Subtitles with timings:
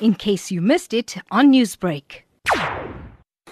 [0.00, 2.22] in case you missed it on Newsbreak.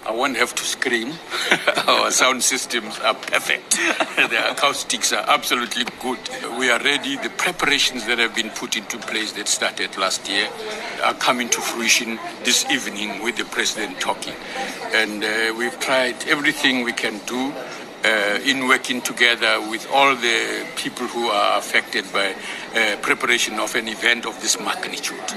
[0.07, 1.13] I won't have to scream.
[1.87, 3.71] Our sound systems are perfect.
[4.15, 6.19] the acoustics are absolutely good.
[6.59, 7.17] We are ready.
[7.17, 10.47] The preparations that have been put into place that started last year
[11.03, 14.35] are coming to fruition this evening with the president talking.
[14.93, 17.51] And uh, we've tried everything we can do
[18.05, 22.35] uh, in working together with all the people who are affected by
[22.75, 25.33] uh, preparation of an event of this magnitude.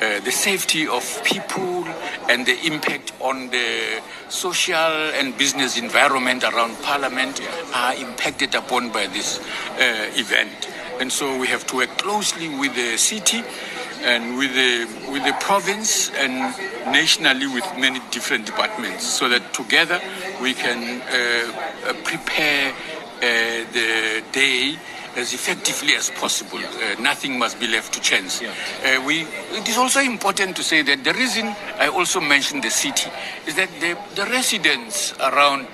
[0.00, 1.84] Uh, the safety of people
[2.30, 4.00] and the impact on the
[4.30, 7.38] social and business environment around Parliament
[7.74, 10.70] are impacted upon by this uh, event.
[11.00, 13.42] And so we have to work closely with the city
[14.00, 16.32] and with the, with the province and
[16.86, 20.00] nationally with many different departments so that together
[20.40, 23.22] we can uh, uh prepare uh,
[23.72, 24.78] the day
[25.16, 26.58] as effectively as possible.
[26.58, 28.42] Uh, nothing must be left to chance.
[28.42, 31.46] Uh, we, it is also important to say that the reason
[31.78, 33.10] I also mentioned the city
[33.46, 35.66] is that the, the residents around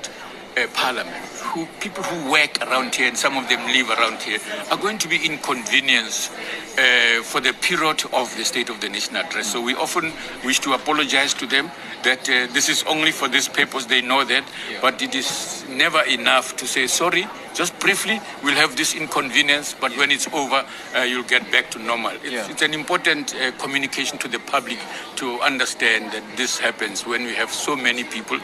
[0.57, 1.15] uh, Parliament,
[1.53, 4.39] who, people who work around here and some of them live around here,
[4.71, 9.17] are going to be inconvenienced uh, for the period of the State of the Nation
[9.17, 9.53] address.
[9.53, 10.13] So we often
[10.45, 11.71] wish to apologize to them
[12.07, 13.87] that uh, this is only for this purpose.
[13.87, 14.79] They know that, yeah.
[14.81, 17.27] but it is never enough to say sorry.
[17.53, 19.99] Just briefly, we'll have this inconvenience, but yeah.
[19.99, 22.13] when it's over, uh, you'll get back to normal.
[22.23, 22.51] It's, yeah.
[22.51, 24.79] it's an important uh, communication to the public
[25.17, 28.39] to understand that this happens when we have so many people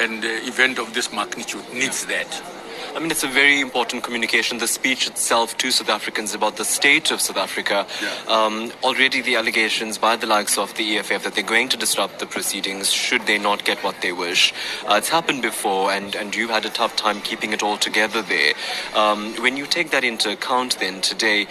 [0.00, 2.57] and the event of this magnitude needs that.
[2.98, 4.58] I mean, it's a very important communication.
[4.58, 7.86] The speech itself to South Africans about the state of South Africa.
[8.02, 8.12] Yeah.
[8.26, 12.18] Um, already, the allegations by the likes of the EFF that they're going to disrupt
[12.18, 14.52] the proceedings should they not get what they wish.
[14.84, 18.20] Uh, it's happened before, and, and you've had a tough time keeping it all together
[18.20, 18.54] there.
[18.96, 21.46] Um, when you take that into account, then today,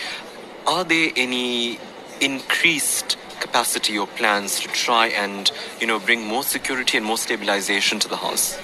[0.65, 1.79] are there any
[2.19, 7.99] increased capacity or plans to try and you know bring more security and more stabilization
[7.99, 8.57] to the house?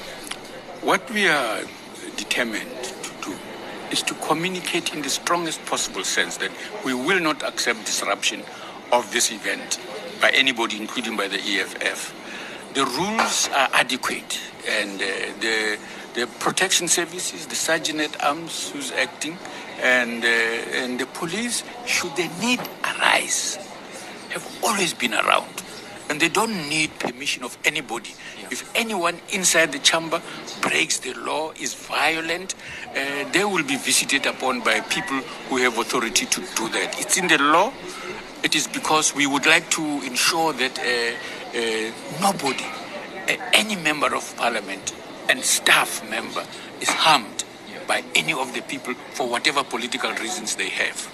[0.81, 1.61] What we are
[2.15, 3.35] determined to do
[3.91, 6.51] is to communicate in the strongest possible sense that
[6.85, 8.43] we will not accept disruption
[8.91, 9.79] of this event
[10.21, 12.13] by anybody, including by the EFF.
[12.73, 15.05] The rules are adequate, and uh,
[15.39, 15.77] the
[16.13, 19.37] the protection services, the sergeant at arms who's acting,
[19.81, 23.57] and uh, and the police, should the need arise,
[24.29, 25.62] have always been around.
[26.09, 28.11] And they don't need permission of anybody.
[28.39, 28.49] Yeah.
[28.51, 30.21] If anyone inside the chamber
[30.61, 32.55] breaks the law, is violent,
[32.89, 35.17] uh, they will be visited upon by people
[35.49, 36.99] who have authority to do that.
[36.99, 37.71] It's in the law.
[38.43, 44.13] It is because we would like to ensure that uh, uh, nobody, uh, any member
[44.13, 44.93] of parliament
[45.29, 46.43] and staff member,
[46.81, 47.45] is harmed
[47.87, 51.13] by any of the people for whatever political reasons they have.